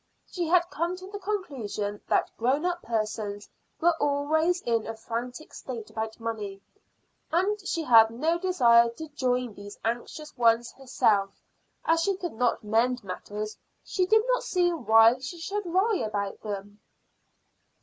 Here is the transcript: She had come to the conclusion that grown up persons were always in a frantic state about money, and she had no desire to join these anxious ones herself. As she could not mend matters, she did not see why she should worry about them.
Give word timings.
She 0.25 0.47
had 0.47 0.67
come 0.71 0.95
to 0.97 1.05
the 1.11 1.19
conclusion 1.19 2.01
that 2.07 2.35
grown 2.35 2.65
up 2.65 2.81
persons 2.81 3.47
were 3.79 3.95
always 3.99 4.59
in 4.63 4.87
a 4.87 4.95
frantic 4.95 5.53
state 5.53 5.91
about 5.91 6.19
money, 6.19 6.59
and 7.31 7.59
she 7.67 7.83
had 7.83 8.09
no 8.09 8.39
desire 8.39 8.89
to 8.89 9.09
join 9.09 9.53
these 9.53 9.77
anxious 9.85 10.35
ones 10.35 10.71
herself. 10.71 11.39
As 11.85 12.01
she 12.01 12.17
could 12.17 12.33
not 12.33 12.63
mend 12.63 13.03
matters, 13.03 13.55
she 13.83 14.07
did 14.07 14.23
not 14.29 14.41
see 14.43 14.73
why 14.73 15.19
she 15.19 15.37
should 15.37 15.65
worry 15.65 16.01
about 16.01 16.41
them. 16.41 16.79